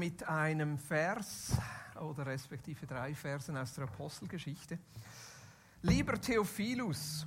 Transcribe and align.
mit 0.00 0.26
einem 0.26 0.78
Vers 0.78 1.52
oder 2.00 2.24
respektive 2.24 2.86
drei 2.86 3.14
Versen 3.14 3.54
aus 3.58 3.74
der 3.74 3.84
Apostelgeschichte. 3.84 4.78
Lieber 5.82 6.18
Theophilus, 6.18 7.26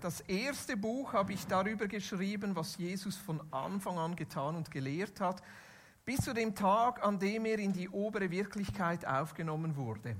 das 0.00 0.20
erste 0.22 0.76
Buch 0.76 1.12
habe 1.12 1.32
ich 1.32 1.46
darüber 1.46 1.86
geschrieben, 1.86 2.56
was 2.56 2.76
Jesus 2.76 3.16
von 3.16 3.40
Anfang 3.52 4.00
an 4.00 4.16
getan 4.16 4.56
und 4.56 4.68
gelehrt 4.68 5.20
hat, 5.20 5.44
bis 6.04 6.22
zu 6.22 6.34
dem 6.34 6.56
Tag, 6.56 7.04
an 7.04 7.20
dem 7.20 7.44
er 7.44 7.60
in 7.60 7.72
die 7.72 7.88
obere 7.88 8.28
Wirklichkeit 8.32 9.06
aufgenommen 9.06 9.76
wurde. 9.76 10.16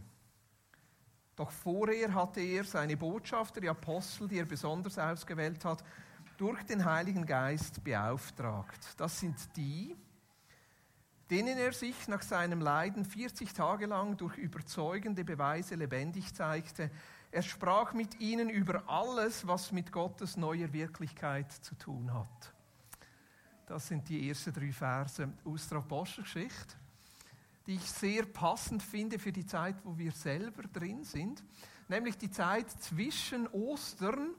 Doch 1.34 1.51
vorher 1.51 2.14
hatte 2.14 2.41
er 2.41 2.62
seine 2.62 2.97
Botschafter, 2.97 3.61
die 3.61 3.69
Apostel, 3.69 4.28
die 4.28 4.39
er 4.39 4.45
besonders 4.45 5.01
ausgewählt 5.01 5.64
hat, 5.64 5.83
durch 6.37 6.62
den 6.62 6.84
Heiligen 6.84 7.27
Geist 7.27 7.83
beauftragt. 7.83 8.95
Das 8.98 9.19
sind 9.19 9.37
die, 9.56 9.97
denen 11.32 11.56
er 11.56 11.72
sich 11.72 12.09
nach 12.09 12.20
seinem 12.20 12.60
Leiden 12.60 13.06
40 13.06 13.54
Tage 13.54 13.86
lang 13.86 14.18
durch 14.18 14.36
überzeugende 14.36 15.24
Beweise 15.24 15.77
lebendig 15.77 16.34
zeigte. 16.34 16.91
Er 17.30 17.41
sprach 17.41 17.95
mit 17.95 18.20
ihnen 18.20 18.50
über 18.50 18.86
alles, 18.86 19.46
was 19.46 19.72
mit 19.72 19.92
Gottes 19.92 20.36
neuer 20.36 20.74
Wirklichkeit 20.74 21.50
zu 21.50 21.74
tun 21.77 22.12
hat. 22.12 22.52
Das 23.64 23.89
sind 23.89 24.06
die 24.11 24.28
ersten 24.28 24.52
drei 24.52 24.72
Verse 24.72 25.33
aus 25.47 25.70
der 25.70 25.78
Apostelgeschichte, 25.78 26.77
die 27.67 27.77
ich 27.77 27.91
sehr 27.91 28.27
passend 28.27 28.83
finde 28.83 29.19
für 29.19 29.33
die 29.33 29.46
Zeit, 29.46 29.77
wo 29.84 29.96
wir 29.96 30.12
selber 30.12 30.64
drin 30.64 31.02
sind, 31.02 31.42
nämlich 31.89 32.19
die 32.19 32.30
Zeit 32.30 32.70
zwischen 32.70 33.48
Ostern 33.48 34.34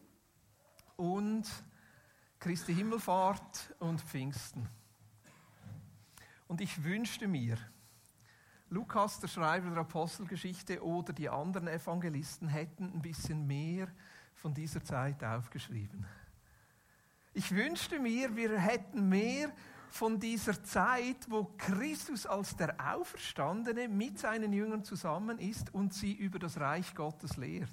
und 0.95 1.49
Christi 2.39 2.75
Himmelfahrt 2.75 3.73
und 3.79 3.99
Pfingsten. 3.99 4.69
Und 6.53 6.61
ich 6.61 6.83
wünschte 6.83 7.27
mir, 7.27 7.57
Lukas, 8.69 9.19
der 9.19 9.27
Schreiber 9.27 9.71
der 9.71 9.79
Apostelgeschichte, 9.79 10.83
oder 10.83 11.11
die 11.11 11.27
anderen 11.27 11.67
Evangelisten 11.67 12.47
hätten 12.47 12.91
ein 12.93 13.01
bisschen 13.01 13.47
mehr 13.47 13.87
von 14.35 14.53
dieser 14.53 14.83
Zeit 14.83 15.23
aufgeschrieben. 15.23 16.05
Ich 17.33 17.55
wünschte 17.55 17.99
mir, 17.99 18.35
wir 18.35 18.55
hätten 18.59 19.09
mehr 19.09 19.51
von 19.89 20.19
dieser 20.19 20.63
Zeit, 20.63 21.25
wo 21.27 21.45
Christus 21.57 22.27
als 22.27 22.55
der 22.55 22.75
Auferstandene 22.93 23.87
mit 23.87 24.19
seinen 24.19 24.53
Jüngern 24.53 24.83
zusammen 24.83 25.39
ist 25.39 25.73
und 25.73 25.91
sie 25.95 26.13
über 26.13 26.37
das 26.37 26.59
Reich 26.59 26.93
Gottes 26.93 27.35
lehrt. 27.35 27.67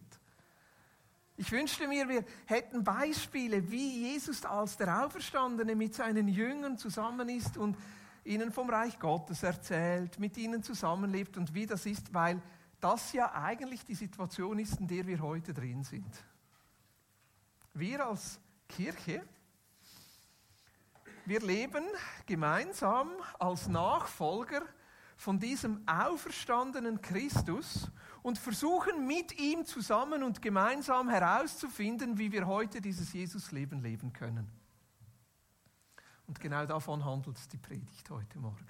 Ich 1.37 1.53
wünschte 1.53 1.87
mir, 1.87 2.09
wir 2.09 2.25
hätten 2.47 2.83
Beispiele, 2.83 3.71
wie 3.71 4.11
Jesus 4.11 4.47
als 4.47 4.79
der 4.79 5.05
Auferstandene 5.05 5.77
mit 5.77 5.95
seinen 5.95 6.29
Jüngern 6.29 6.79
zusammen 6.79 7.29
ist 7.29 7.59
und 7.59 7.77
ihnen 8.31 8.53
vom 8.53 8.71
Reich 8.71 8.99
Gottes 8.99 9.43
erzählt, 9.43 10.19
mit 10.21 10.37
ihnen 10.37 10.63
zusammenlebt 10.63 11.37
und 11.37 11.53
wie 11.53 11.67
das 11.67 11.85
ist, 11.85 12.15
weil 12.15 12.41
das 12.81 13.13
ja 13.13 13.35
eigentlich 13.35 13.85
die 13.85 13.97
Situation 13.97 14.59
ist, 14.59 14.79
in 14.79 14.87
der 14.87 15.07
wir 15.07 15.21
heute 15.21 15.53
drin 15.53 15.83
sind. 15.83 16.25
Wir 17.75 18.07
als 18.07 18.41
Kirche, 18.69 19.23
wir 21.27 21.41
leben 21.41 21.85
gemeinsam 22.25 23.11
als 23.39 23.69
Nachfolger 23.69 24.63
von 25.17 25.39
diesem 25.39 25.87
auferstandenen 25.87 27.03
Christus 27.03 27.91
und 28.23 28.39
versuchen 28.39 29.07
mit 29.07 29.39
ihm 29.39 29.65
zusammen 29.65 30.23
und 30.23 30.41
gemeinsam 30.41 31.09
herauszufinden, 31.09 32.17
wie 32.17 32.33
wir 32.33 32.47
heute 32.47 32.81
dieses 32.81 33.13
Jesusleben 33.13 33.83
leben 33.83 34.13
können. 34.13 34.60
Und 36.31 36.39
genau 36.39 36.65
davon 36.65 37.05
handelt 37.05 37.53
die 37.53 37.57
Predigt 37.57 38.09
heute 38.09 38.39
Morgen. 38.39 38.65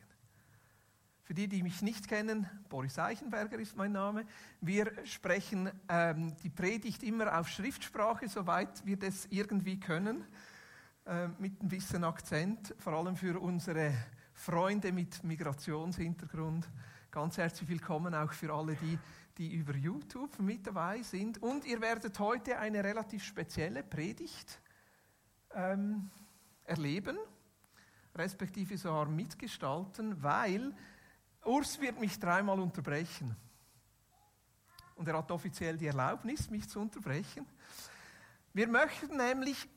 Für 1.25 1.34
die, 1.34 1.47
die 1.47 1.62
mich 1.62 1.82
nicht 1.82 2.09
kennen, 2.09 2.48
Boris 2.71 2.98
Eichenberger 2.98 3.59
ist 3.59 3.76
mein 3.76 3.93
Name. 3.93 4.25
Wir 4.62 4.91
sprechen 5.04 5.70
ähm, 5.91 6.34
die 6.43 6.49
Predigt 6.49 7.03
immer 7.03 7.38
auf 7.38 7.50
Schriftsprache, 7.50 8.31
soweit 8.31 8.87
wir 8.87 8.99
das 8.99 9.26
irgendwie 9.26 9.78
können, 9.78 10.25
äh, 11.04 11.28
mit 11.38 11.62
ein 11.62 11.69
bisschen 11.69 12.03
Akzent, 12.03 12.75
vor 12.78 12.94
allem 12.94 13.15
für 13.15 13.38
unsere 13.38 13.93
Freunde 14.32 14.91
mit 14.91 15.22
Migrationshintergrund. 15.22 16.66
Ganz 17.10 17.37
herzlich 17.37 17.69
willkommen 17.69 18.15
auch 18.15 18.32
für 18.32 18.54
alle 18.54 18.75
die, 18.76 18.99
die 19.37 19.53
über 19.53 19.76
YouTube 19.76 20.38
mit 20.38 20.66
dabei 20.66 21.03
sind. 21.03 21.43
Und 21.43 21.66
ihr 21.66 21.82
werdet 21.82 22.19
heute 22.20 22.59
eine 22.59 22.82
relativ 22.82 23.22
spezielle 23.22 23.82
Predigt 23.82 24.62
ähm, 25.54 26.09
erleben, 26.65 27.19
respektive 28.15 28.76
sogar 28.76 29.06
mitgestalten, 29.06 30.22
weil 30.22 30.75
Urs 31.44 31.81
wird 31.81 31.98
mich 31.98 32.19
dreimal 32.19 32.60
unterbrechen. 32.60 33.37
Und 34.97 35.09
er 35.09 35.16
hat 35.16 35.31
offiziell 35.31 35.78
die 35.78 35.87
Erlaubnis, 35.87 36.50
mich 36.50 36.69
zu 36.69 36.81
unterbrechen. 36.81 37.47
Wir 38.53 38.69
möchten 38.69 39.16
nämlich 39.16 39.69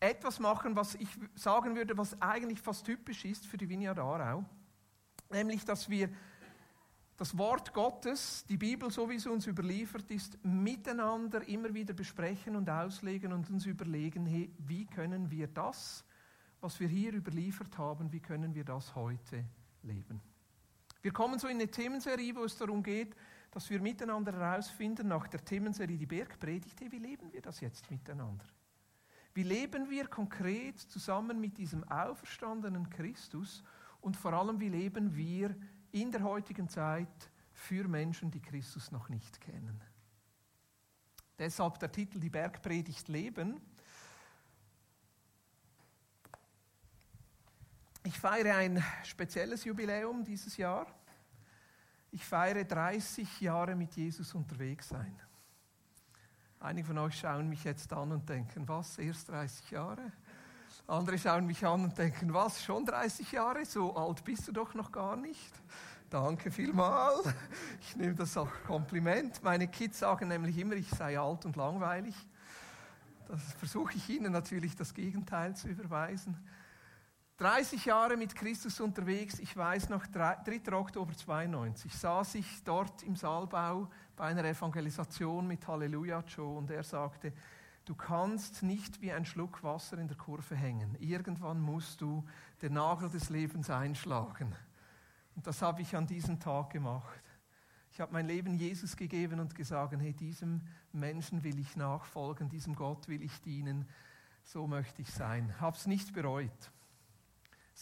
etwas 0.00 0.40
machen, 0.40 0.74
was 0.74 0.94
ich 0.94 1.08
sagen 1.34 1.76
würde, 1.76 1.96
was 1.96 2.20
eigentlich 2.20 2.60
fast 2.60 2.86
typisch 2.86 3.24
ist 3.24 3.46
für 3.46 3.56
die 3.56 3.68
Vineyard 3.68 3.98
Aarau. 3.98 4.44
Nämlich, 5.28 5.64
dass 5.64 5.88
wir 5.88 6.08
das 7.16 7.36
Wort 7.38 7.72
Gottes, 7.72 8.44
die 8.48 8.56
Bibel, 8.56 8.90
so 8.90 9.08
wie 9.08 9.18
sie 9.18 9.30
uns 9.30 9.46
überliefert 9.46 10.10
ist, 10.10 10.44
miteinander 10.44 11.46
immer 11.46 11.72
wieder 11.72 11.94
besprechen 11.94 12.56
und 12.56 12.68
auslegen 12.68 13.32
und 13.32 13.48
uns 13.50 13.66
überlegen, 13.66 14.26
hey, 14.26 14.50
wie 14.58 14.86
können 14.86 15.30
wir 15.30 15.46
das, 15.46 16.04
was 16.62 16.80
wir 16.80 16.88
hier 16.88 17.12
überliefert 17.12 17.76
haben, 17.76 18.10
wie 18.12 18.20
können 18.20 18.54
wir 18.54 18.64
das 18.64 18.94
heute 18.94 19.44
leben. 19.82 20.20
Wir 21.02 21.12
kommen 21.12 21.38
so 21.38 21.48
in 21.48 21.56
eine 21.56 21.68
Themenserie, 21.68 22.34
wo 22.34 22.44
es 22.44 22.56
darum 22.56 22.82
geht, 22.82 23.14
dass 23.50 23.68
wir 23.68 23.80
miteinander 23.80 24.32
herausfinden, 24.32 25.08
nach 25.08 25.26
der 25.26 25.44
Themenserie 25.44 25.98
die 25.98 26.06
Bergpredigt, 26.06 26.80
hey, 26.80 26.90
wie 26.90 26.98
leben 26.98 27.32
wir 27.32 27.42
das 27.42 27.60
jetzt 27.60 27.90
miteinander? 27.90 28.44
Wie 29.34 29.42
leben 29.42 29.90
wir 29.90 30.06
konkret 30.06 30.78
zusammen 30.78 31.40
mit 31.40 31.58
diesem 31.58 31.84
auferstandenen 31.84 32.88
Christus 32.88 33.64
und 34.00 34.16
vor 34.16 34.32
allem, 34.32 34.60
wie 34.60 34.68
leben 34.68 35.16
wir 35.16 35.56
in 35.90 36.12
der 36.12 36.22
heutigen 36.22 36.68
Zeit 36.68 37.30
für 37.52 37.88
Menschen, 37.88 38.30
die 38.30 38.40
Christus 38.40 38.92
noch 38.92 39.08
nicht 39.08 39.40
kennen. 39.40 39.80
Deshalb 41.38 41.78
der 41.80 41.90
Titel 41.90 42.20
Die 42.20 42.30
Bergpredigt 42.30 43.08
Leben. 43.08 43.60
Ich 48.04 48.18
feiere 48.18 48.56
ein 48.56 48.82
spezielles 49.04 49.64
Jubiläum 49.64 50.24
dieses 50.24 50.56
Jahr. 50.56 50.86
Ich 52.10 52.24
feiere 52.24 52.64
30 52.64 53.40
Jahre 53.40 53.76
mit 53.76 53.94
Jesus 53.94 54.34
unterwegs 54.34 54.88
sein. 54.88 55.16
Einige 56.58 56.88
von 56.88 56.98
euch 56.98 57.18
schauen 57.18 57.48
mich 57.48 57.62
jetzt 57.62 57.92
an 57.92 58.10
und 58.10 58.28
denken, 58.28 58.66
was, 58.66 58.98
erst 58.98 59.28
30 59.28 59.70
Jahre? 59.70 60.10
Andere 60.88 61.16
schauen 61.16 61.46
mich 61.46 61.64
an 61.64 61.84
und 61.84 61.96
denken, 61.96 62.34
was, 62.34 62.64
schon 62.64 62.84
30 62.84 63.30
Jahre? 63.30 63.64
So 63.64 63.94
alt 63.94 64.24
bist 64.24 64.48
du 64.48 64.52
doch 64.52 64.74
noch 64.74 64.90
gar 64.90 65.16
nicht. 65.16 65.52
Danke 66.10 66.50
vielmal. 66.50 67.14
Ich 67.80 67.94
nehme 67.96 68.16
das 68.16 68.36
als 68.36 68.50
Kompliment. 68.66 69.42
Meine 69.44 69.68
Kids 69.68 70.00
sagen 70.00 70.28
nämlich 70.28 70.58
immer, 70.58 70.74
ich 70.74 70.90
sei 70.90 71.18
alt 71.20 71.44
und 71.44 71.54
langweilig. 71.54 72.16
Das 73.28 73.40
versuche 73.54 73.94
ich 73.94 74.08
ihnen 74.10 74.32
natürlich 74.32 74.74
das 74.74 74.92
Gegenteil 74.92 75.54
zu 75.54 75.68
überweisen. 75.68 76.36
30 77.42 77.86
Jahre 77.86 78.16
mit 78.16 78.36
Christus 78.36 78.78
unterwegs, 78.78 79.40
ich 79.40 79.56
weiß 79.56 79.88
noch, 79.88 80.06
3. 80.06 80.60
Oktober 80.70 81.12
92, 81.12 81.92
saß 81.92 82.36
ich 82.36 82.62
dort 82.62 83.02
im 83.02 83.16
Saalbau 83.16 83.90
bei 84.14 84.26
einer 84.26 84.44
Evangelisation 84.44 85.48
mit 85.48 85.66
Halleluja 85.66 86.20
Joe 86.20 86.56
und 86.56 86.70
er 86.70 86.84
sagte, 86.84 87.32
Du 87.84 87.96
kannst 87.96 88.62
nicht 88.62 89.02
wie 89.02 89.10
ein 89.10 89.24
Schluck 89.24 89.60
Wasser 89.64 89.98
in 89.98 90.06
der 90.06 90.16
Kurve 90.16 90.54
hängen. 90.54 90.96
Irgendwann 91.00 91.60
musst 91.60 92.00
du 92.00 92.24
den 92.62 92.74
Nagel 92.74 93.10
des 93.10 93.28
Lebens 93.28 93.70
einschlagen. 93.70 94.54
Und 95.34 95.44
das 95.44 95.62
habe 95.62 95.82
ich 95.82 95.96
an 95.96 96.06
diesem 96.06 96.38
Tag 96.38 96.70
gemacht. 96.70 97.24
Ich 97.90 98.00
habe 98.00 98.12
mein 98.12 98.28
Leben 98.28 98.54
Jesus 98.54 98.96
gegeben 98.96 99.40
und 99.40 99.56
gesagt, 99.56 99.96
hey, 99.98 100.12
diesem 100.12 100.60
Menschen 100.92 101.42
will 101.42 101.58
ich 101.58 101.74
nachfolgen, 101.74 102.48
diesem 102.48 102.76
Gott 102.76 103.08
will 103.08 103.20
ich 103.20 103.40
dienen. 103.40 103.88
So 104.44 104.68
möchte 104.68 105.02
ich 105.02 105.10
sein. 105.10 105.60
Habe 105.60 105.76
es 105.76 105.88
nicht 105.88 106.12
bereut. 106.12 106.70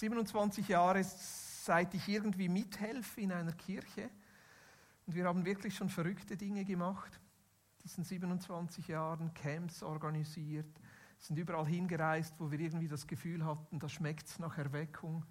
27 0.01 0.69
Jahre 0.69 1.05
seit 1.05 1.95
ich 1.95 2.09
irgendwie 2.09 2.49
mithelfe 2.49 3.21
in 3.21 3.33
einer 3.33 3.53
Kirche. 3.53 4.11
Und 5.07 5.15
wir 5.15 5.27
haben 5.27 5.45
wirklich 5.45 5.75
schon 5.75 5.89
verrückte 5.89 6.37
Dinge 6.37 6.65
gemacht 6.65 7.21
diesen 7.83 8.05
27 8.05 8.89
Jahren 8.89 9.33
Camps 9.35 9.83
organisiert, 9.83 10.81
sind 11.19 11.39
überall 11.39 11.67
hingereist, 11.67 12.35
wo 12.39 12.51
wir 12.51 12.61
irgendwie 12.61 12.89
das 12.89 13.07
Gefühl 13.07 13.45
hatten, 13.45 13.79
da 13.79 13.89
schmeckt 13.89 14.27
es 14.27 14.39
nach 14.39 14.57
Erweckung. 14.59 15.25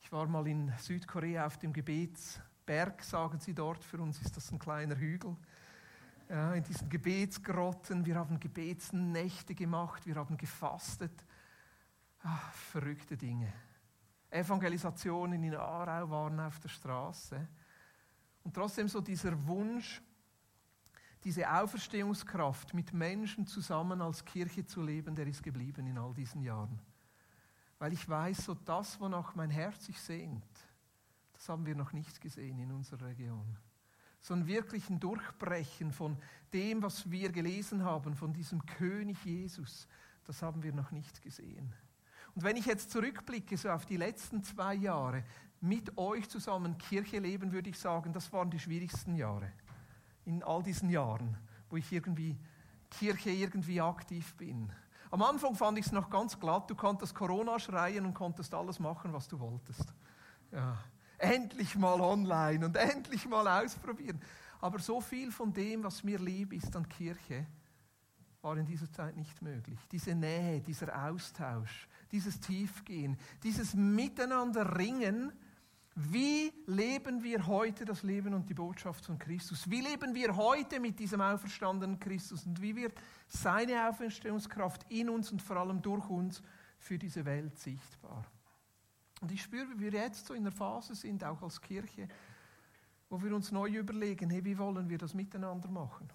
Ich 0.00 0.10
war 0.12 0.26
mal 0.26 0.46
in 0.46 0.72
Südkorea 0.78 1.46
auf 1.46 1.58
dem 1.58 1.72
Gebetsberg, 1.72 3.02
sagen 3.02 3.38
sie 3.40 3.54
dort, 3.54 3.84
für 3.84 3.98
uns 3.98 4.20
ist 4.20 4.36
das 4.36 4.50
ein 4.52 4.58
kleiner 4.58 4.96
Hügel. 4.96 5.36
Ja, 6.28 6.54
in 6.54 6.64
diesen 6.64 6.88
Gebetsgrotten, 6.88 8.06
wir 8.06 8.14
haben 8.14 8.40
Gebetsnächte 8.40 9.54
gemacht, 9.54 10.06
wir 10.06 10.16
haben 10.16 10.36
gefastet. 10.36 11.24
Ach, 12.22 12.52
verrückte 12.52 13.16
Dinge. 13.16 13.52
Evangelisationen 14.32 15.42
in 15.42 15.54
Aarau 15.54 16.10
waren 16.10 16.40
auf 16.40 16.58
der 16.58 16.70
Straße. 16.70 17.46
Und 18.42 18.54
trotzdem 18.54 18.88
so 18.88 19.00
dieser 19.00 19.46
Wunsch, 19.46 20.02
diese 21.22 21.48
Auferstehungskraft 21.48 22.74
mit 22.74 22.92
Menschen 22.92 23.46
zusammen 23.46 24.00
als 24.00 24.24
Kirche 24.24 24.64
zu 24.64 24.82
leben, 24.82 25.14
der 25.14 25.26
ist 25.26 25.42
geblieben 25.42 25.86
in 25.86 25.98
all 25.98 26.14
diesen 26.14 26.42
Jahren. 26.42 26.80
Weil 27.78 27.92
ich 27.92 28.08
weiß, 28.08 28.46
so 28.46 28.54
das, 28.54 28.98
wonach 29.00 29.34
mein 29.34 29.50
Herz 29.50 29.84
sich 29.84 30.00
sehnt, 30.00 30.44
das 31.32 31.48
haben 31.48 31.66
wir 31.66 31.76
noch 31.76 31.92
nicht 31.92 32.20
gesehen 32.20 32.58
in 32.58 32.72
unserer 32.72 33.06
Region. 33.06 33.58
So 34.20 34.34
ein 34.34 34.46
wirklichen 34.46 34.98
Durchbrechen 34.98 35.92
von 35.92 36.16
dem, 36.52 36.82
was 36.82 37.10
wir 37.10 37.30
gelesen 37.30 37.84
haben, 37.84 38.14
von 38.14 38.32
diesem 38.32 38.64
König 38.64 39.24
Jesus, 39.24 39.88
das 40.24 40.42
haben 40.42 40.62
wir 40.62 40.72
noch 40.72 40.90
nicht 40.92 41.20
gesehen. 41.20 41.74
Und 42.34 42.44
wenn 42.44 42.56
ich 42.56 42.66
jetzt 42.66 42.90
zurückblicke 42.90 43.56
so 43.56 43.70
auf 43.70 43.86
die 43.86 43.96
letzten 43.96 44.42
zwei 44.42 44.74
Jahre, 44.74 45.24
mit 45.60 45.96
euch 45.96 46.28
zusammen 46.28 46.76
Kirche 46.76 47.20
leben, 47.20 47.52
würde 47.52 47.70
ich 47.70 47.78
sagen, 47.78 48.12
das 48.12 48.32
waren 48.32 48.50
die 48.50 48.58
schwierigsten 48.58 49.14
Jahre 49.14 49.52
in 50.24 50.42
all 50.42 50.62
diesen 50.62 50.90
Jahren, 50.90 51.36
wo 51.70 51.76
ich 51.76 51.92
irgendwie 51.92 52.36
Kirche 52.90 53.30
irgendwie 53.30 53.80
aktiv 53.80 54.34
bin. 54.36 54.72
Am 55.10 55.22
Anfang 55.22 55.54
fand 55.54 55.78
ich 55.78 55.86
es 55.86 55.92
noch 55.92 56.10
ganz 56.10 56.38
glatt, 56.38 56.70
du 56.70 56.74
konntest 56.74 57.14
Corona 57.14 57.58
schreien 57.58 58.06
und 58.06 58.14
konntest 58.14 58.54
alles 58.54 58.80
machen, 58.80 59.12
was 59.12 59.28
du 59.28 59.38
wolltest. 59.38 59.92
Ja. 60.50 60.78
Endlich 61.18 61.76
mal 61.76 62.00
online 62.00 62.64
und 62.64 62.76
endlich 62.76 63.28
mal 63.28 63.46
ausprobieren. 63.46 64.20
Aber 64.60 64.78
so 64.78 65.00
viel 65.00 65.30
von 65.30 65.52
dem, 65.52 65.84
was 65.84 66.02
mir 66.02 66.18
lieb 66.18 66.52
ist 66.52 66.74
an 66.74 66.88
Kirche, 66.88 67.46
war 68.40 68.56
in 68.56 68.66
dieser 68.66 68.90
Zeit 68.90 69.16
nicht 69.16 69.40
möglich. 69.42 69.78
Diese 69.92 70.14
Nähe, 70.14 70.60
dieser 70.60 71.08
Austausch, 71.08 71.88
dieses 72.12 72.38
Tiefgehen, 72.38 73.16
dieses 73.42 73.74
Miteinander 73.74 74.78
ringen 74.78 75.32
wie 75.94 76.50
leben 76.66 77.22
wir 77.22 77.46
heute 77.46 77.84
das 77.84 78.02
Leben 78.02 78.32
und 78.32 78.48
die 78.48 78.54
Botschaft 78.54 79.04
von 79.04 79.18
Christus? 79.18 79.68
Wie 79.68 79.82
leben 79.82 80.14
wir 80.14 80.34
heute 80.36 80.80
mit 80.80 80.98
diesem 80.98 81.20
auferstandenen 81.20 81.98
Christus? 82.00 82.46
Und 82.46 82.62
wie 82.62 82.74
wird 82.74 82.98
seine 83.26 83.88
Auferstehungskraft 83.88 84.90
in 84.90 85.10
uns 85.10 85.30
und 85.30 85.42
vor 85.42 85.56
allem 85.58 85.82
durch 85.82 86.08
uns 86.08 86.42
für 86.78 86.96
diese 86.96 87.26
Welt 87.26 87.58
sichtbar? 87.58 88.24
Und 89.20 89.30
ich 89.32 89.42
spüre, 89.42 89.68
wie 89.76 89.92
wir 89.92 90.00
jetzt 90.00 90.26
so 90.26 90.32
in 90.32 90.44
der 90.44 90.52
Phase 90.52 90.94
sind, 90.94 91.22
auch 91.24 91.42
als 91.42 91.60
Kirche, 91.60 92.08
wo 93.10 93.22
wir 93.22 93.36
uns 93.36 93.52
neu 93.52 93.68
überlegen, 93.68 94.30
hey, 94.30 94.42
wie 94.46 94.56
wollen 94.56 94.88
wir 94.88 94.96
das 94.96 95.12
miteinander 95.12 95.68
machen? 95.68 96.10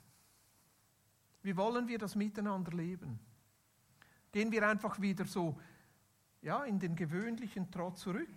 Wie 1.44 1.56
wollen 1.56 1.88
wir 1.88 2.00
das 2.00 2.16
miteinander 2.16 2.72
leben? 2.72 3.20
Gehen 4.32 4.52
wir 4.52 4.68
einfach 4.68 5.00
wieder 5.00 5.26
so 5.26 5.56
ja, 6.42 6.64
in 6.64 6.80
den 6.80 6.96
gewöhnlichen 6.96 7.72
Trott 7.72 7.98
zurück 7.98 8.28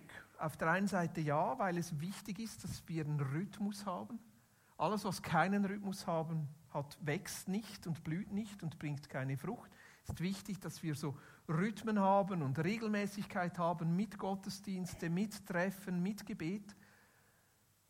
auf 0.41 0.57
der 0.57 0.71
einen 0.71 0.87
Seite 0.87 1.21
ja, 1.21 1.57
weil 1.59 1.77
es 1.77 1.99
wichtig 1.99 2.39
ist, 2.39 2.63
dass 2.63 2.87
wir 2.87 3.05
einen 3.05 3.19
Rhythmus 3.19 3.85
haben. 3.85 4.19
Alles, 4.77 5.05
was 5.05 5.21
keinen 5.21 5.65
Rhythmus 5.65 6.07
haben, 6.07 6.47
hat, 6.71 6.97
wächst 7.01 7.47
nicht 7.47 7.85
und 7.85 8.03
blüht 8.03 8.31
nicht 8.31 8.63
und 8.63 8.79
bringt 8.79 9.07
keine 9.09 9.37
Frucht. 9.37 9.69
Es 10.03 10.09
ist 10.09 10.21
wichtig, 10.21 10.59
dass 10.59 10.81
wir 10.81 10.95
so 10.95 11.15
Rhythmen 11.47 11.99
haben 11.99 12.41
und 12.41 12.57
Regelmäßigkeit 12.57 13.59
haben 13.59 13.95
mit 13.95 14.17
Gottesdienste, 14.17 15.09
mit 15.09 15.45
Treffen, 15.45 16.01
mit 16.01 16.25
Gebet. 16.25 16.75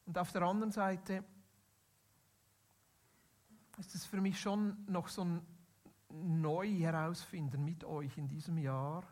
Und 0.05 0.17
auf 0.17 0.31
der 0.33 0.41
anderen 0.41 0.71
Seite 0.71 1.23
ist 3.77 3.95
es 3.95 4.05
für 4.05 4.19
mich 4.19 4.39
schon 4.39 4.85
noch 4.87 5.07
so 5.07 5.23
ein 5.23 5.41
neu 6.09 6.67
herausfinden 6.67 7.63
mit 7.63 7.85
euch 7.85 8.17
in 8.17 8.27
diesem 8.27 8.57
Jahr. 8.57 9.07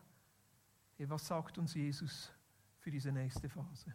Was 1.08 1.26
sagt 1.26 1.58
uns 1.58 1.74
Jesus 1.74 2.32
für 2.78 2.90
diese 2.90 3.10
nächste 3.10 3.48
Phase? 3.48 3.92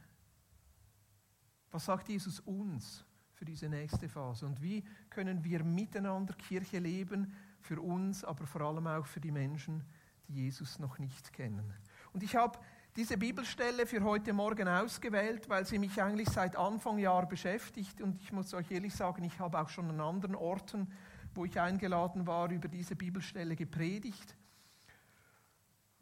Was 1.71 1.85
sagt 1.85 2.09
Jesus 2.09 2.39
uns 2.39 3.05
für 3.33 3.45
diese 3.45 3.69
nächste 3.69 4.09
Phase? 4.09 4.45
Und 4.45 4.61
wie 4.61 4.83
können 5.09 5.43
wir 5.43 5.63
miteinander 5.63 6.33
Kirche 6.33 6.79
leben, 6.79 7.33
für 7.59 7.81
uns, 7.81 8.23
aber 8.23 8.45
vor 8.45 8.61
allem 8.61 8.87
auch 8.87 9.05
für 9.05 9.19
die 9.19 9.31
Menschen, 9.31 9.83
die 10.27 10.43
Jesus 10.43 10.79
noch 10.79 10.97
nicht 10.99 11.33
kennen? 11.33 11.73
Und 12.13 12.23
ich 12.23 12.35
habe 12.35 12.57
diese 12.95 13.17
Bibelstelle 13.17 13.85
für 13.85 14.01
heute 14.03 14.31
Morgen 14.31 14.67
ausgewählt, 14.67 15.49
weil 15.49 15.65
sie 15.65 15.79
mich 15.79 16.01
eigentlich 16.01 16.29
seit 16.29 16.55
Anfang 16.55 16.97
Jahr 16.97 17.27
beschäftigt. 17.27 18.01
Und 18.01 18.21
ich 18.21 18.31
muss 18.31 18.53
euch 18.53 18.71
ehrlich 18.71 18.95
sagen, 18.95 19.23
ich 19.25 19.37
habe 19.39 19.59
auch 19.59 19.69
schon 19.69 19.89
an 19.89 19.99
anderen 19.99 20.35
Orten, 20.35 20.89
wo 21.33 21.43
ich 21.43 21.59
eingeladen 21.59 22.25
war, 22.25 22.49
über 22.49 22.69
diese 22.69 22.95
Bibelstelle 22.95 23.57
gepredigt. 23.57 24.37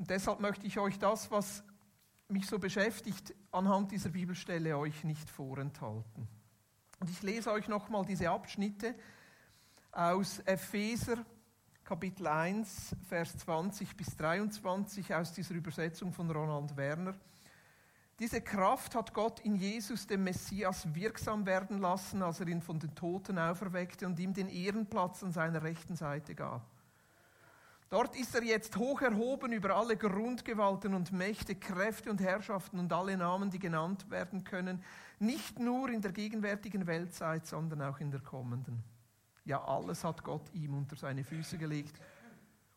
Und 0.04 0.10
deshalb 0.10 0.42
möchte 0.42 0.68
ich 0.68 0.78
euch 0.80 1.00
das, 1.00 1.32
was 1.32 1.64
mich 2.28 2.46
so 2.46 2.60
beschäftigt, 2.60 3.34
anhand 3.54 3.90
dieser 3.94 4.10
Bibelstelle 4.10 4.78
euch 4.78 5.06
nicht 5.06 5.30
vorenthalten. 5.30 6.28
Und 7.00 7.10
ich 7.10 7.22
lese 7.22 7.50
euch 7.54 7.70
nochmal 7.70 8.04
diese 8.04 8.30
Abschnitte 8.30 8.96
aus 9.94 10.40
Epheser 10.40 11.24
Kapitel 11.86 12.28
1, 12.28 12.98
Vers 13.08 13.38
20 13.38 13.96
bis 13.96 14.18
23 14.18 15.16
aus 15.16 15.32
dieser 15.32 15.56
Übersetzung 15.56 16.12
von 16.12 16.30
Ronald 16.30 16.76
Werner. 16.76 17.16
Diese 18.20 18.42
Kraft 18.42 18.96
hat 18.96 19.14
Gott 19.14 19.40
in 19.40 19.56
Jesus, 19.56 20.06
dem 20.06 20.26
Messias, 20.26 20.94
wirksam 20.94 21.46
werden 21.46 21.78
lassen, 21.78 22.24
als 22.24 22.42
er 22.42 22.50
ihn 22.50 22.62
von 22.62 22.78
den 22.78 22.94
Toten 22.94 23.40
auferweckte 23.40 24.06
und 24.06 24.20
ihm 24.20 24.34
den 24.34 24.50
Ehrenplatz 24.50 25.24
an 25.24 25.32
seiner 25.32 25.64
rechten 25.64 25.96
Seite 25.96 26.36
gab. 26.36 26.73
Dort 27.94 28.16
ist 28.16 28.34
er 28.34 28.42
jetzt 28.42 28.76
hoch 28.76 29.04
erhoben 29.04 29.52
über 29.52 29.76
alle 29.76 29.96
Grundgewalten 29.96 30.96
und 30.96 31.12
Mächte, 31.12 31.54
Kräfte 31.54 32.10
und 32.10 32.22
Herrschaften 32.22 32.80
und 32.80 32.92
alle 32.92 33.16
Namen, 33.16 33.52
die 33.52 33.60
genannt 33.60 34.10
werden 34.10 34.44
können, 34.44 34.84
nicht 35.20 35.60
nur 35.60 35.90
in 35.90 36.02
der 36.02 36.12
gegenwärtigen 36.12 36.88
Weltzeit, 36.88 37.46
sondern 37.46 37.84
auch 37.84 38.00
in 38.00 38.10
der 38.10 38.22
kommenden. 38.22 38.84
Ja, 39.46 39.64
alles 39.64 40.04
hat 40.04 40.24
Gott 40.24 40.52
ihm 40.56 40.74
unter 40.74 40.96
seine 40.96 41.24
Füße 41.24 41.60
gelegt 41.60 42.02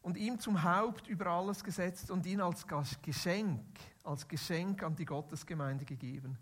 und 0.03 0.19
ihm 0.19 0.39
zum 0.39 0.63
Haupt 0.63 1.09
über 1.09 1.29
alles 1.29 1.65
gesetzt 1.65 2.11
und 2.11 2.27
ihn 2.27 2.43
als 2.43 2.67
Geschenk, 3.01 3.65
als 4.05 4.29
Geschenk 4.29 4.83
an 4.83 4.97
die 4.97 5.07
Gottesgemeinde 5.07 5.87
gegeben. 5.87 6.37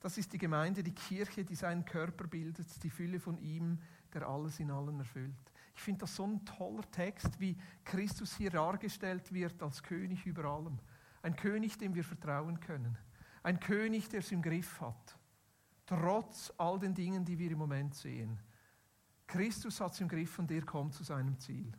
Das 0.00 0.18
ist 0.18 0.30
die 0.34 0.38
Gemeinde, 0.38 0.82
die 0.82 0.94
Kirche, 0.94 1.42
die 1.42 1.56
seinen 1.56 1.86
Körper 1.86 2.26
bildet, 2.26 2.66
die 2.82 2.90
Fülle 2.90 3.18
von 3.18 3.38
ihm, 3.38 3.78
der 4.12 4.28
alles 4.28 4.60
in 4.60 4.70
allen 4.70 4.98
erfüllt. 4.98 5.53
Ich 5.74 5.80
finde 5.82 6.00
das 6.00 6.14
so 6.14 6.26
ein 6.26 6.44
toller 6.44 6.88
Text, 6.90 7.40
wie 7.40 7.56
Christus 7.84 8.36
hier 8.36 8.50
dargestellt 8.50 9.32
wird 9.32 9.62
als 9.62 9.82
König 9.82 10.24
über 10.24 10.44
allem. 10.44 10.78
Ein 11.22 11.36
König, 11.36 11.78
dem 11.78 11.94
wir 11.94 12.04
vertrauen 12.04 12.60
können. 12.60 12.96
Ein 13.42 13.58
König, 13.58 14.08
der 14.08 14.20
es 14.20 14.30
im 14.32 14.40
Griff 14.40 14.80
hat. 14.80 15.18
Trotz 15.86 16.52
all 16.56 16.78
den 16.78 16.94
Dingen, 16.94 17.24
die 17.24 17.38
wir 17.38 17.50
im 17.50 17.58
Moment 17.58 17.94
sehen. 17.94 18.38
Christus 19.26 19.80
hat 19.80 19.92
es 19.92 20.00
im 20.00 20.08
Griff 20.08 20.38
und 20.38 20.50
er 20.50 20.62
kommt 20.62 20.94
zu 20.94 21.02
seinem 21.02 21.38
Ziel. 21.38 21.72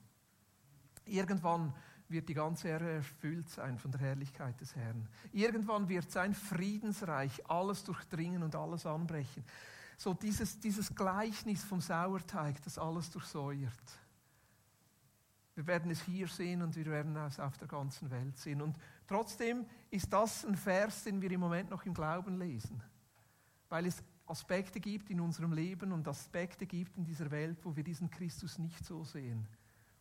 Irgendwann 1.05 1.73
wird 2.07 2.29
die 2.29 2.33
ganze 2.33 2.67
Erde 2.67 2.91
erfüllt 2.91 3.49
sein 3.49 3.79
von 3.79 3.91
der 3.91 4.01
Herrlichkeit 4.01 4.59
des 4.59 4.75
Herrn. 4.75 5.07
Irgendwann 5.31 5.87
wird 5.89 6.11
sein 6.11 6.33
Friedensreich 6.33 7.49
alles 7.49 7.83
durchdringen 7.83 8.43
und 8.43 8.55
alles 8.55 8.85
anbrechen 8.85 9.43
so 9.97 10.13
dieses, 10.13 10.59
dieses 10.59 10.93
Gleichnis 10.93 11.63
vom 11.63 11.81
Sauerteig, 11.81 12.61
das 12.63 12.77
alles 12.77 13.09
durchsäuert. 13.09 13.99
Wir 15.55 15.67
werden 15.67 15.89
es 15.89 16.01
hier 16.01 16.27
sehen 16.27 16.61
und 16.61 16.75
wir 16.75 16.85
werden 16.85 17.15
es 17.15 17.39
auf 17.39 17.57
der 17.57 17.67
ganzen 17.67 18.11
Welt 18.11 18.37
sehen. 18.37 18.61
Und 18.61 18.77
trotzdem 19.07 19.65
ist 19.89 20.11
das 20.11 20.45
ein 20.45 20.57
Vers, 20.57 21.05
den 21.05 21.21
wir 21.21 21.31
im 21.31 21.39
Moment 21.39 21.69
noch 21.69 21.85
im 21.85 21.93
Glauben 21.93 22.37
lesen, 22.37 22.83
weil 23.69 23.85
es 23.85 24.03
Aspekte 24.25 24.79
gibt 24.79 25.09
in 25.09 25.21
unserem 25.21 25.53
Leben 25.53 25.91
und 25.91 26.07
Aspekte 26.07 26.65
gibt 26.65 26.97
in 26.97 27.05
dieser 27.05 27.31
Welt, 27.31 27.59
wo 27.63 27.75
wir 27.75 27.83
diesen 27.83 28.09
Christus 28.09 28.57
nicht 28.57 28.83
so 28.83 29.03
sehen. 29.03 29.47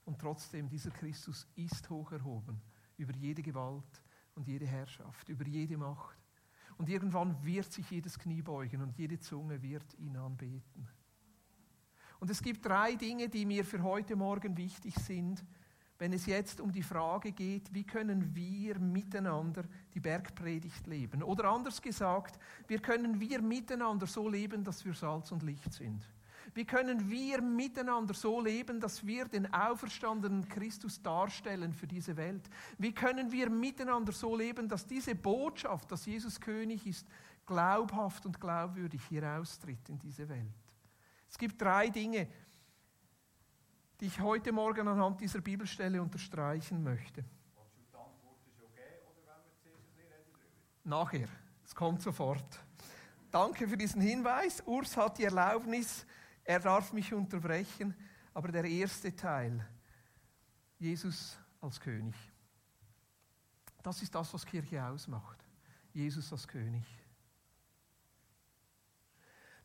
Und 0.05 0.19
trotzdem, 0.19 0.69
dieser 0.69 0.91
Christus 0.91 1.47
ist 1.55 1.89
hoch 1.89 2.11
erhoben 2.11 2.61
über 2.97 3.13
jede 3.15 3.43
Gewalt 3.43 4.03
und 4.35 4.47
jede 4.47 4.67
Herrschaft, 4.67 5.29
über 5.29 5.47
jede 5.47 5.77
Macht. 5.77 6.19
Und 6.79 6.89
irgendwann 6.89 7.43
wird 7.45 7.73
sich 7.73 7.89
jedes 7.91 8.19
Knie 8.19 8.43
beugen 8.43 8.83
und 8.83 8.97
jede 8.97 9.19
Zunge 9.19 9.63
wird 9.63 9.95
ihn 9.99 10.17
anbeten. 10.17 10.89
Und 12.21 12.31
es 12.31 12.43
gibt 12.43 12.65
drei 12.65 12.95
Dinge, 12.95 13.29
die 13.29 13.45
mir 13.45 13.65
für 13.65 13.83
heute 13.83 14.17
Morgen 14.17 14.57
wichtig 14.57 14.95
sind, 14.97 15.45
wenn 15.99 16.13
es 16.13 16.27
jetzt 16.27 16.61
um 16.61 16.73
die 16.73 16.83
Frage 16.83 17.33
geht, 17.33 17.73
wie 17.73 17.85
können 17.85 18.35
wir 18.35 18.79
miteinander 18.79 19.65
die 19.93 20.01
Bergpredigt 20.01 20.87
leben? 20.87 21.23
Oder 21.23 21.45
anders 21.45 21.81
gesagt, 21.81 22.39
wie 22.67 22.79
können 22.79 23.21
wir 23.21 23.41
miteinander 23.41 24.07
so 24.07 24.29
leben, 24.29 24.65
dass 24.65 24.85
wir 24.85 24.95
Salz 24.95 25.31
und 25.31 25.43
Licht 25.43 25.73
sind? 25.73 26.05
Wie 26.53 26.65
können 26.65 27.09
wir 27.09 27.41
miteinander 27.41 28.15
so 28.15 28.41
leben, 28.41 28.81
dass 28.81 29.07
wir 29.07 29.25
den 29.25 29.53
auferstandenen 29.53 30.49
Christus 30.49 31.03
darstellen 31.03 31.73
für 31.73 31.87
diese 31.87 32.17
Welt? 32.17 32.49
Wie 32.79 32.93
können 32.93 33.33
wir 33.33 33.49
miteinander 33.49 34.13
so 34.13 34.37
leben, 34.37 34.69
dass 34.69 34.87
diese 34.87 35.15
Botschaft, 35.15 35.91
dass 35.91 36.07
Jesus 36.07 36.41
König 36.41 36.87
ist, 36.87 37.07
glaubhaft 37.47 38.27
und 38.27 38.41
glaubwürdig 38.41 39.03
hier 39.09 39.27
austritt 39.39 39.89
in 39.89 39.99
diese 39.99 40.29
Welt? 40.29 40.55
Es 41.29 41.39
gibt 41.39 41.61
drei 41.61 41.89
Dinge, 41.89 42.29
die 44.01 44.07
ich 44.07 44.21
heute 44.21 44.53
Morgen 44.53 44.87
anhand 44.87 45.21
dieser 45.21 45.41
Bibelstelle 45.41 46.03
unterstreichen 46.03 46.83
möchte. 46.83 47.25
Nachher. 50.85 51.29
Es 51.65 51.75
kommt 51.75 52.03
sofort. 52.03 52.61
Danke 53.31 53.67
für 53.67 53.77
diesen 53.77 54.03
Hinweis. 54.03 54.63
Urs 54.67 54.97
hat 54.97 55.19
die 55.19 55.25
Erlaubnis, 55.25 56.07
er 56.45 56.61
darf 56.61 56.93
mich 56.93 57.13
unterbrechen. 57.13 57.95
Aber 58.33 58.49
der 58.49 58.65
erste 58.65 59.15
Teil, 59.15 59.67
Jesus 60.79 61.39
als 61.61 61.81
König. 61.81 62.15
Das 63.83 64.03
ist 64.03 64.15
das, 64.15 64.33
was 64.35 64.45
Kirche 64.45 64.85
ausmacht. 64.85 65.39
Jesus 65.93 66.33
als 66.33 66.49
König. 66.49 66.85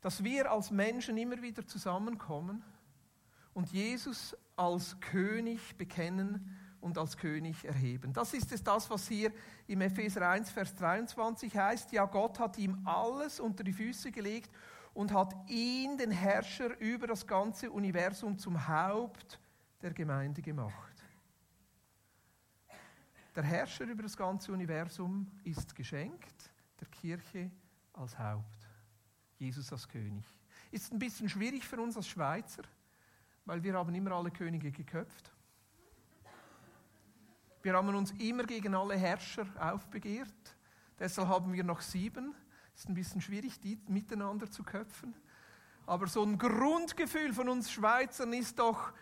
Dass 0.00 0.22
wir 0.22 0.50
als 0.50 0.70
Menschen 0.70 1.18
immer 1.18 1.42
wieder 1.42 1.66
zusammenkommen 1.66 2.62
und 3.52 3.70
Jesus 3.72 4.36
als 4.56 4.98
König 5.00 5.76
bekennen 5.76 6.56
und 6.80 6.96
als 6.96 7.16
König 7.16 7.64
erheben. 7.64 8.12
Das 8.12 8.32
ist 8.32 8.52
es 8.52 8.62
das, 8.62 8.88
was 8.88 9.08
hier 9.08 9.32
im 9.66 9.80
Epheser 9.82 10.26
1, 10.28 10.50
Vers 10.50 10.74
23 10.76 11.54
heißt. 11.54 11.92
Ja, 11.92 12.06
Gott 12.06 12.38
hat 12.38 12.56
ihm 12.56 12.86
alles 12.86 13.40
unter 13.40 13.64
die 13.64 13.72
Füße 13.72 14.10
gelegt 14.10 14.50
und 14.94 15.12
hat 15.12 15.34
ihn, 15.48 15.96
den 15.96 16.10
Herrscher 16.10 16.78
über 16.78 17.06
das 17.06 17.26
ganze 17.26 17.70
Universum, 17.70 18.38
zum 18.38 18.66
Haupt 18.66 19.38
der 19.82 19.92
Gemeinde 19.92 20.42
gemacht. 20.42 21.04
Der 23.34 23.44
Herrscher 23.44 23.84
über 23.84 24.02
das 24.02 24.16
ganze 24.16 24.52
Universum 24.52 25.30
ist 25.44 25.74
geschenkt 25.74 26.50
der 26.80 26.88
Kirche 26.88 27.50
als 27.92 28.18
Haupt. 28.18 28.68
Jesus 29.38 29.72
als 29.72 29.88
König. 29.88 30.24
Ist 30.70 30.92
ein 30.92 30.98
bisschen 30.98 31.28
schwierig 31.28 31.64
für 31.64 31.80
uns 31.80 31.96
als 31.96 32.08
Schweizer, 32.08 32.62
weil 33.44 33.62
wir 33.62 33.74
haben 33.74 33.94
immer 33.94 34.12
alle 34.12 34.30
Könige 34.30 34.70
geköpft. 34.70 35.32
Wir 37.62 37.74
haben 37.74 37.94
uns 37.94 38.10
immer 38.12 38.44
gegen 38.44 38.74
alle 38.74 38.96
Herrscher 38.96 39.46
aufbegehrt. 39.58 40.56
Deshalb 40.98 41.28
haben 41.28 41.52
wir 41.52 41.64
noch 41.64 41.80
sieben. 41.80 42.34
Ist 42.80 42.88
ein 42.88 42.94
bisschen 42.94 43.20
schwierig, 43.20 43.60
die 43.60 43.78
miteinander 43.88 44.50
zu 44.50 44.62
köpfen. 44.62 45.12
Aber 45.84 46.06
so 46.06 46.22
ein 46.22 46.38
Grundgefühl 46.38 47.34
von 47.34 47.50
uns 47.50 47.70
Schweizern 47.70 48.32
ist 48.32 48.58
doch, 48.58 48.94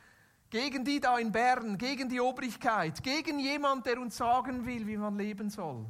gegen 0.51 0.85
die 0.85 0.99
da 0.99 1.17
in 1.17 1.31
Bern, 1.31 1.79
gegen 1.79 2.09
die 2.09 2.21
Obrigkeit, 2.21 3.01
gegen 3.05 3.39
jemand, 3.39 3.87
der 3.87 4.01
uns 4.01 4.17
sagen 4.17 4.67
will, 4.67 4.85
wie 4.89 4.97
man 4.97 5.17
leben 5.17 5.49
soll. 5.49 5.87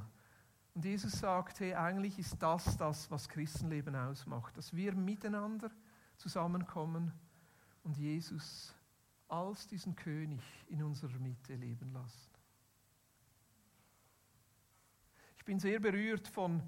Und 0.74 0.84
Jesus 0.84 1.12
sagt, 1.12 1.60
hey, 1.60 1.72
eigentlich 1.72 2.18
ist 2.18 2.36
das 2.42 2.76
das, 2.76 3.10
was 3.10 3.26
Christenleben 3.26 3.96
ausmacht, 3.96 4.58
dass 4.58 4.76
wir 4.76 4.92
miteinander 4.94 5.70
zusammenkommen 6.18 7.10
und 7.84 7.96
Jesus 7.96 8.74
als 9.28 9.66
diesen 9.66 9.96
König 9.96 10.42
in 10.66 10.82
unserer 10.82 11.18
Mitte 11.18 11.54
leben 11.54 11.90
lassen. 11.94 12.32
Ich 15.38 15.44
bin 15.46 15.58
sehr 15.58 15.80
berührt 15.80 16.28
von 16.28 16.62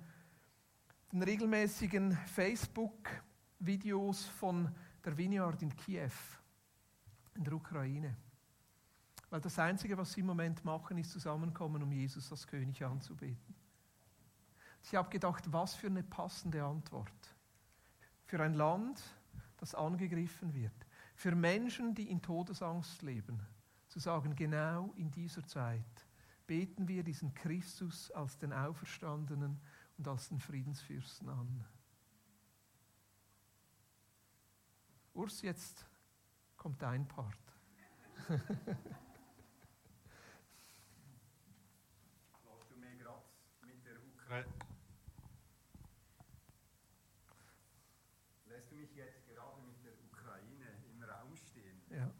den 1.12 1.23
regelmäßigen 1.23 2.12
Facebook-Videos 2.12 4.26
von 4.26 4.73
der 5.05 5.17
Vineyard 5.17 5.62
in 5.62 5.75
Kiew 5.75 6.12
in 7.35 7.43
der 7.43 7.55
Ukraine. 7.55 8.17
Weil 9.29 9.40
das 9.40 9.59
Einzige, 9.59 9.99
was 9.99 10.12
sie 10.12 10.21
im 10.21 10.26
Moment 10.26 10.64
machen, 10.64 10.99
ist 10.99 11.11
zusammenkommen, 11.11 11.83
um 11.83 11.90
Jesus 11.90 12.31
als 12.31 12.47
König 12.47 12.85
anzubeten. 12.85 13.57
Ich 14.85 14.95
habe 14.95 15.11
gedacht, 15.11 15.52
was 15.52 15.75
für 15.75 15.88
eine 15.88 16.05
passende 16.05 16.64
Antwort. 16.64 17.35
Für 18.26 18.40
ein 18.40 18.55
Land, 18.55 19.02
das 19.57 19.75
angegriffen 19.75 20.55
wird. 20.55 20.87
Für 21.17 21.35
Menschen, 21.35 21.93
die 21.95 22.09
in 22.09 22.23
Todesangst 22.23 23.02
leben. 23.02 23.40
Zu 23.88 23.99
sagen, 23.99 24.37
genau 24.37 24.93
in 24.95 25.11
dieser 25.11 25.45
Zeit 25.45 26.07
beten 26.47 26.87
wir 26.88 27.02
diesen 27.02 27.35
Christus 27.35 28.12
als 28.12 28.38
den 28.38 28.52
Auferstandenen 28.52 29.61
und 30.00 30.09
als 30.09 30.30
den 30.30 30.40
Friedensfürsten 30.40 31.28
an. 31.28 31.62
Urs, 35.12 35.42
jetzt 35.42 35.85
kommt 36.57 36.80
dein 36.80 37.07
Part. 37.07 37.37
Lass 38.26 38.40
du 42.71 42.76
mir 42.78 42.97
gerade 42.97 43.26
mit 43.61 43.85
der 43.85 44.02
Ukraine. 44.02 44.49
Lässt 48.47 48.71
du 48.71 48.76
mich 48.76 48.95
jetzt 48.95 49.26
gerade 49.26 49.61
mit 49.61 49.85
der 49.85 49.92
Ukraine 50.02 50.83
im 50.90 51.02
Raum 51.02 51.37
stehen? 51.37 51.83
Ja. 51.90 52.11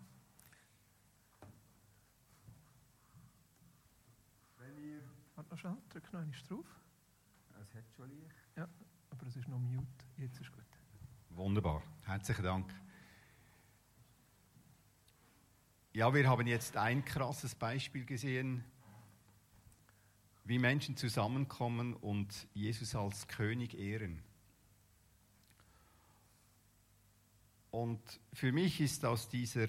Wenn 4.59 4.77
wir. 4.77 5.01
Warte 5.35 5.51
noch 5.51 5.59
schnell, 5.59 5.79
drück 5.89 6.13
noch 6.13 6.21
einmal 6.21 6.39
drauf. 6.47 6.81
Es 7.71 7.77
hat 7.77 7.85
schon 7.97 8.11
Licht. 8.11 8.35
Ja, 8.57 8.69
aber 9.11 9.27
es 9.27 9.37
ist 9.37 9.47
noch 9.47 9.59
mute. 9.59 9.87
Jetzt 10.17 10.41
ist 10.41 10.51
gut. 10.51 10.65
Wunderbar. 11.31 11.83
Herzlichen 12.05 12.43
Dank. 12.43 12.75
Ja, 15.93 16.13
wir 16.13 16.29
haben 16.29 16.49
jetzt 16.49 16.77
ein 16.77 17.05
krasses 17.05 17.55
Beispiel 17.55 18.05
gesehen, 18.05 18.65
wie 20.45 20.59
Menschen 20.59 20.97
zusammenkommen 20.97 21.95
und 21.95 22.49
Jesus 22.55 22.97
als 22.97 23.29
König 23.29 23.79
ehren. 23.79 24.21
Und 27.71 28.01
für 28.33 28.51
mich 28.51 28.81
ist 28.81 29.05
aus 29.05 29.29
dieser 29.29 29.69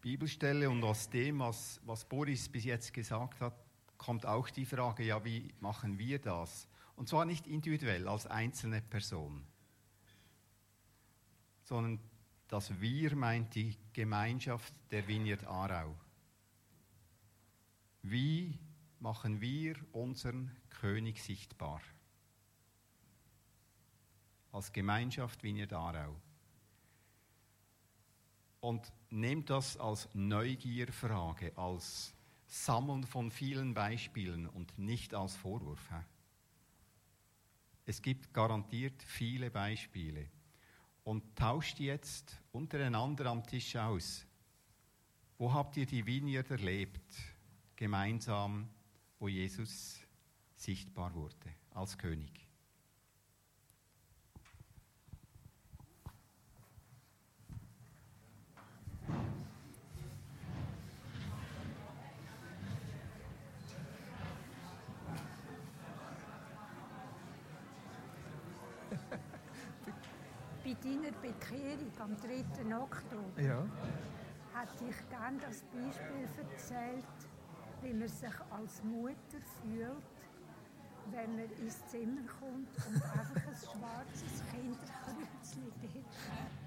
Bibelstelle 0.00 0.70
und 0.70 0.84
aus 0.84 1.10
dem, 1.10 1.40
was, 1.40 1.80
was 1.84 2.04
Boris 2.04 2.48
bis 2.48 2.62
jetzt 2.62 2.92
gesagt 2.92 3.40
hat, 3.40 3.54
kommt 3.98 4.24
auch 4.24 4.50
die 4.50 4.64
Frage, 4.64 5.02
ja, 5.02 5.24
wie 5.24 5.52
machen 5.58 5.98
wir 5.98 6.20
das? 6.20 6.69
Und 6.96 7.08
zwar 7.08 7.24
nicht 7.24 7.46
individuell 7.46 8.08
als 8.08 8.26
einzelne 8.26 8.82
Person, 8.82 9.44
sondern 11.62 12.00
das 12.48 12.80
Wir 12.80 13.14
meint 13.14 13.54
die 13.54 13.76
Gemeinschaft 13.92 14.74
der 14.90 15.06
Vineyard 15.06 15.44
Aarau. 15.44 15.94
Wie 18.02 18.58
machen 18.98 19.40
wir 19.40 19.76
unseren 19.92 20.50
König 20.68 21.22
sichtbar? 21.22 21.80
Als 24.50 24.72
Gemeinschaft 24.72 25.42
Vineyard 25.44 25.72
Aarau. 25.72 26.16
Und 28.58 28.92
nehmt 29.10 29.48
das 29.48 29.76
als 29.76 30.08
Neugierfrage, 30.12 31.56
als 31.56 32.14
Sammeln 32.46 33.04
von 33.04 33.30
vielen 33.30 33.74
Beispielen 33.74 34.48
und 34.48 34.76
nicht 34.76 35.14
als 35.14 35.36
Vorwurf. 35.36 35.88
Es 37.90 38.00
gibt 38.00 38.32
garantiert 38.32 39.02
viele 39.02 39.50
Beispiele 39.50 40.28
und 41.02 41.34
tauscht 41.34 41.80
jetzt 41.80 42.40
untereinander 42.52 43.26
am 43.26 43.44
Tisch 43.44 43.74
aus. 43.74 44.24
Wo 45.36 45.52
habt 45.52 45.76
ihr 45.76 45.86
die 45.86 46.06
Vineyard 46.06 46.48
erlebt, 46.52 47.02
gemeinsam, 47.74 48.68
wo 49.18 49.26
Jesus 49.26 49.98
sichtbar 50.54 51.12
wurde 51.16 51.52
als 51.72 51.98
König? 51.98 52.39
Deiner 70.74 71.12
Bekehrung 71.20 71.90
am 71.98 72.16
3. 72.16 72.76
Oktober 72.76 73.40
Ja. 73.42 73.64
hatte 74.54 74.84
ich 74.88 75.08
gerne 75.08 75.38
das 75.38 75.62
Beispiel 75.62 76.28
erzählt, 76.38 77.04
wie 77.82 77.92
man 77.94 78.08
sich 78.08 78.34
als 78.50 78.82
Mutter 78.84 79.40
fühlt, 79.62 80.02
wenn 81.10 81.36
man 81.36 81.50
ins 81.58 81.86
Zimmer 81.88 82.22
kommt 82.38 82.68
und 82.86 83.02
einfach 83.02 83.36
ein 83.36 83.56
schwarzes 83.56 84.42
Kinderkreuzchen 84.50 85.72
dort 85.82 86.59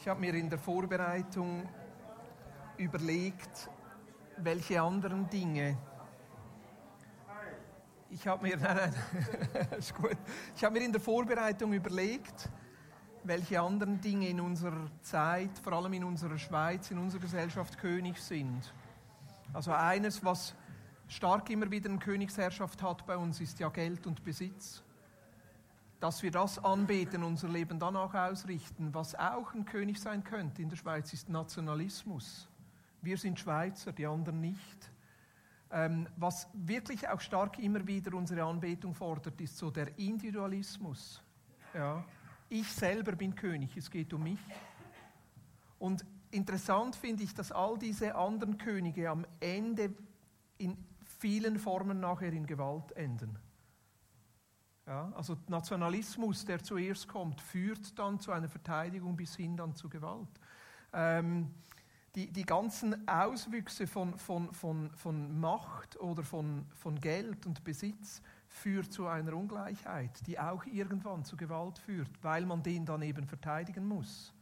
Ich 0.00 0.08
habe 0.08 0.18
mir 0.18 0.32
in 0.32 0.48
der 0.48 0.58
Vorbereitung 0.58 1.68
überlegt, 2.78 3.68
welche 4.38 4.80
anderen 4.80 5.28
Dinge. 5.28 5.76
Ich 8.08 8.26
habe 8.26 8.48
mir, 8.48 8.56
nein, 8.62 8.94
nein, 9.52 9.68
ist 9.78 9.94
gut. 9.94 10.16
Ich 10.56 10.64
habe 10.64 10.78
mir 10.78 10.86
in 10.86 10.92
der 10.92 11.02
Vorbereitung 11.02 11.74
überlegt, 11.74 12.48
welche 13.24 13.60
anderen 13.60 14.00
Dinge 14.00 14.30
in 14.30 14.40
unserer 14.40 14.90
Zeit, 15.02 15.58
vor 15.62 15.74
allem 15.74 15.92
in 15.92 16.04
unserer 16.04 16.38
Schweiz, 16.38 16.90
in 16.90 16.98
unserer 16.98 17.20
Gesellschaft 17.20 17.76
König 17.76 18.18
sind. 18.18 18.72
Also 19.52 19.70
eines, 19.70 20.24
was 20.24 20.54
stark 21.08 21.50
immer 21.50 21.70
wieder 21.70 21.90
eine 21.90 21.98
Königsherrschaft 21.98 22.82
hat 22.82 23.04
bei 23.04 23.18
uns, 23.18 23.38
ist 23.42 23.58
ja 23.58 23.68
Geld 23.68 24.06
und 24.06 24.24
Besitz 24.24 24.82
dass 26.00 26.22
wir 26.22 26.30
das 26.30 26.58
anbeten, 26.58 27.22
unser 27.22 27.48
Leben 27.48 27.78
danach 27.78 28.14
ausrichten. 28.14 28.92
Was 28.94 29.14
auch 29.14 29.52
ein 29.54 29.66
König 29.66 30.00
sein 30.00 30.24
könnte 30.24 30.62
in 30.62 30.70
der 30.70 30.76
Schweiz, 30.76 31.12
ist 31.12 31.28
Nationalismus. 31.28 32.48
Wir 33.02 33.18
sind 33.18 33.38
Schweizer, 33.38 33.92
die 33.92 34.06
anderen 34.06 34.40
nicht. 34.40 34.90
Ähm, 35.70 36.08
was 36.16 36.48
wirklich 36.54 37.06
auch 37.06 37.20
stark 37.20 37.58
immer 37.58 37.86
wieder 37.86 38.14
unsere 38.14 38.42
Anbetung 38.42 38.94
fordert, 38.94 39.40
ist 39.40 39.56
so 39.56 39.70
der 39.70 39.96
Individualismus. 39.98 41.22
Ja. 41.74 42.04
Ich 42.48 42.66
selber 42.72 43.12
bin 43.12 43.34
König, 43.34 43.76
es 43.76 43.90
geht 43.90 44.12
um 44.12 44.24
mich. 44.24 44.40
Und 45.78 46.04
interessant 46.30 46.96
finde 46.96 47.22
ich, 47.22 47.34
dass 47.34 47.52
all 47.52 47.78
diese 47.78 48.14
anderen 48.16 48.58
Könige 48.58 49.08
am 49.10 49.24
Ende 49.38 49.94
in 50.58 50.76
vielen 51.18 51.58
Formen 51.58 52.00
nachher 52.00 52.32
in 52.32 52.46
Gewalt 52.46 52.90
enden. 52.92 53.38
Ja, 54.90 55.08
also 55.14 55.36
Nationalismus, 55.46 56.44
der 56.44 56.64
zuerst 56.64 57.06
kommt, 57.06 57.40
führt 57.40 57.96
dann 57.96 58.18
zu 58.18 58.32
einer 58.32 58.48
Verteidigung 58.48 59.16
bis 59.16 59.36
hin 59.36 59.56
dann 59.56 59.76
zu 59.76 59.88
Gewalt. 59.88 60.40
Ähm, 60.92 61.54
die, 62.16 62.32
die 62.32 62.42
ganzen 62.42 63.06
Auswüchse 63.06 63.86
von, 63.86 64.18
von, 64.18 64.52
von, 64.52 64.90
von 64.96 65.38
Macht 65.38 65.96
oder 66.00 66.24
von, 66.24 66.66
von 66.74 66.98
Geld 66.98 67.46
und 67.46 67.62
Besitz 67.62 68.20
führt 68.48 68.92
zu 68.92 69.06
einer 69.06 69.32
Ungleichheit, 69.34 70.26
die 70.26 70.40
auch 70.40 70.66
irgendwann 70.66 71.24
zu 71.24 71.36
Gewalt 71.36 71.78
führt, 71.78 72.10
weil 72.22 72.44
man 72.44 72.60
den 72.64 72.84
dann 72.84 73.02
eben 73.02 73.28
verteidigen 73.28 73.86
muss. 73.86 74.34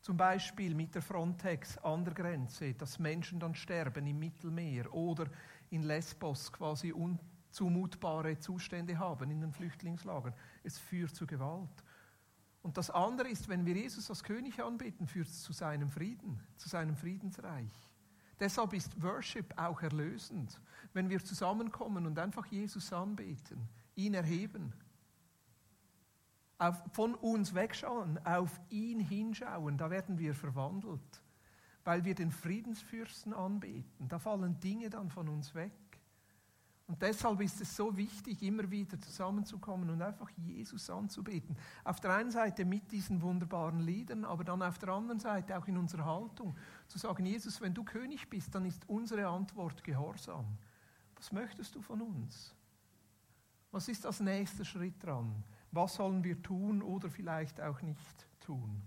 Zum 0.00 0.16
Beispiel 0.16 0.76
mit 0.76 0.94
der 0.94 1.02
Frontex 1.02 1.76
an 1.78 2.04
der 2.04 2.14
Grenze, 2.14 2.72
dass 2.74 3.00
Menschen 3.00 3.40
dann 3.40 3.56
sterben 3.56 4.06
im 4.06 4.20
Mittelmeer 4.20 4.94
oder 4.94 5.26
in 5.70 5.82
Lesbos 5.82 6.52
quasi 6.52 6.92
un 6.92 7.18
zumutbare 7.52 8.38
Zustände 8.38 8.98
haben 8.98 9.30
in 9.30 9.40
den 9.40 9.52
Flüchtlingslagern. 9.52 10.34
Es 10.62 10.78
führt 10.78 11.14
zu 11.14 11.26
Gewalt. 11.26 11.84
Und 12.62 12.76
das 12.76 12.90
andere 12.90 13.28
ist, 13.28 13.48
wenn 13.48 13.66
wir 13.66 13.74
Jesus 13.74 14.08
als 14.08 14.22
König 14.22 14.62
anbeten, 14.62 15.06
führt 15.06 15.28
es 15.28 15.42
zu 15.42 15.52
seinem 15.52 15.90
Frieden, 15.90 16.40
zu 16.56 16.68
seinem 16.68 16.96
Friedensreich. 16.96 17.72
Deshalb 18.38 18.72
ist 18.72 19.00
Worship 19.02 19.52
auch 19.56 19.82
erlösend, 19.82 20.60
wenn 20.92 21.08
wir 21.10 21.24
zusammenkommen 21.24 22.06
und 22.06 22.18
einfach 22.18 22.46
Jesus 22.46 22.92
anbeten, 22.92 23.68
ihn 23.94 24.14
erheben, 24.14 24.72
auf, 26.58 26.80
von 26.92 27.14
uns 27.14 27.54
wegschauen, 27.54 28.24
auf 28.24 28.60
ihn 28.70 29.00
hinschauen, 29.00 29.76
da 29.76 29.90
werden 29.90 30.18
wir 30.18 30.34
verwandelt, 30.34 31.22
weil 31.84 32.04
wir 32.04 32.14
den 32.14 32.30
Friedensfürsten 32.30 33.32
anbeten. 33.32 34.08
Da 34.08 34.18
fallen 34.18 34.58
Dinge 34.60 34.88
dann 34.88 35.10
von 35.10 35.28
uns 35.28 35.54
weg. 35.54 35.72
Und 36.88 37.00
deshalb 37.00 37.40
ist 37.40 37.60
es 37.60 37.74
so 37.76 37.96
wichtig, 37.96 38.42
immer 38.42 38.70
wieder 38.70 39.00
zusammenzukommen 39.00 39.88
und 39.88 40.02
einfach 40.02 40.28
Jesus 40.36 40.90
anzubeten. 40.90 41.56
Auf 41.84 42.00
der 42.00 42.14
einen 42.14 42.30
Seite 42.30 42.64
mit 42.64 42.90
diesen 42.90 43.22
wunderbaren 43.22 43.80
Liedern, 43.80 44.24
aber 44.24 44.44
dann 44.44 44.62
auf 44.62 44.78
der 44.78 44.90
anderen 44.90 45.20
Seite 45.20 45.56
auch 45.56 45.66
in 45.68 45.76
unserer 45.76 46.04
Haltung. 46.04 46.56
Zu 46.88 46.98
sagen, 46.98 47.24
Jesus, 47.24 47.60
wenn 47.60 47.72
du 47.72 47.84
König 47.84 48.28
bist, 48.28 48.54
dann 48.54 48.66
ist 48.66 48.88
unsere 48.88 49.26
Antwort 49.26 49.82
Gehorsam. 49.84 50.46
Was 51.16 51.32
möchtest 51.32 51.74
du 51.74 51.80
von 51.80 52.02
uns? 52.02 52.54
Was 53.70 53.88
ist 53.88 54.04
als 54.04 54.20
nächster 54.20 54.64
Schritt 54.64 55.02
dran? 55.02 55.44
Was 55.70 55.94
sollen 55.94 56.22
wir 56.22 56.42
tun 56.42 56.82
oder 56.82 57.08
vielleicht 57.08 57.60
auch 57.60 57.80
nicht 57.80 58.26
tun? 58.40 58.82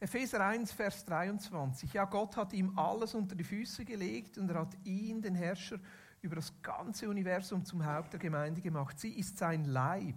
Epheser 0.00 0.46
1, 0.46 0.70
Vers 0.72 1.04
23. 1.06 1.92
Ja, 1.92 2.04
Gott 2.04 2.36
hat 2.36 2.52
ihm 2.52 2.78
alles 2.78 3.14
unter 3.14 3.34
die 3.34 3.42
Füße 3.42 3.84
gelegt 3.84 4.38
und 4.38 4.48
er 4.48 4.60
hat 4.60 4.76
ihn, 4.84 5.20
den 5.20 5.34
Herrscher, 5.34 5.78
über 6.22 6.36
das 6.36 6.52
ganze 6.62 7.08
Universum 7.08 7.64
zum 7.64 7.84
Haupt 7.84 8.12
der 8.12 8.20
Gemeinde 8.20 8.60
gemacht. 8.60 8.98
Sie 8.98 9.12
ist 9.18 9.38
sein 9.38 9.64
Leib. 9.64 10.16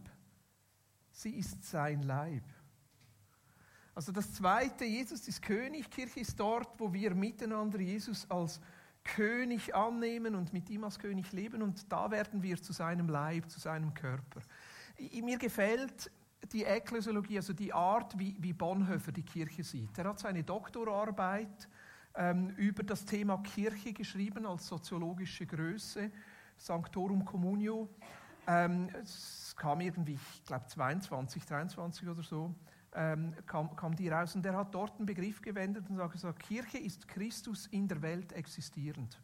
Sie 1.12 1.32
ist 1.32 1.64
sein 1.64 2.04
Leib. 2.04 2.44
Also 3.94 4.12
das 4.12 4.34
Zweite, 4.34 4.86
Jesus 4.86 5.28
ist 5.28 5.42
König, 5.42 5.90
Kirche 5.90 6.22
ist 6.22 6.40
dort, 6.40 6.80
wo 6.80 6.94
wir 6.94 7.14
miteinander 7.14 7.80
Jesus 7.80 8.30
als 8.30 8.62
König 9.04 9.76
annehmen 9.76 10.36
und 10.36 10.54
mit 10.54 10.70
ihm 10.70 10.84
als 10.84 11.00
König 11.00 11.32
leben 11.32 11.62
und 11.62 11.92
da 11.92 12.10
werden 12.12 12.42
wir 12.44 12.62
zu 12.62 12.72
seinem 12.72 13.10
Leib, 13.10 13.50
zu 13.50 13.60
seinem 13.60 13.94
Körper. 13.94 14.42
Mir 14.98 15.38
gefällt 15.38 16.12
die 16.52 16.64
Ekklesiologie, 16.64 17.38
also 17.38 17.54
die 17.54 17.74
Art, 17.74 18.18
wie, 18.18 18.36
wie 18.40 18.54
Bonhoeffer 18.54 19.12
die 19.12 19.24
Kirche 19.24 19.64
sieht. 19.64 19.98
Er 19.98 20.06
hat 20.06 20.20
seine 20.20 20.44
Doktorarbeit 20.44 21.70
ähm, 22.16 22.50
über 22.58 22.84
das 22.84 23.06
Thema 23.06 23.38
Kirche 23.38 23.94
geschrieben 23.94 24.46
als 24.46 24.68
soziologische 24.68 25.46
Größe, 25.46 26.12
Sanctorum 26.58 27.24
Communio. 27.26 27.90
Ähm, 28.48 28.90
es 29.02 29.56
kam 29.56 29.82
irgendwie, 29.82 30.14
ich 30.14 30.44
glaube 30.46 30.66
22, 30.68 31.46
23 31.46 32.08
oder 32.08 32.24
so, 32.24 32.54
ähm, 32.94 33.34
kam, 33.46 33.76
kam 33.76 33.96
die 33.96 34.10
raus. 34.10 34.36
Und 34.36 34.46
er 34.46 34.58
hat 34.58 34.74
dort 34.74 34.98
einen 34.98 35.06
Begriff 35.06 35.42
gewendet 35.42 35.90
und 35.90 36.20
sagt, 36.20 36.40
Kirche 36.40 36.80
ist 36.80 37.08
Christus 37.08 37.68
in 37.68 37.88
der 37.88 38.02
Welt 38.02 38.34
existierend. 38.34 39.22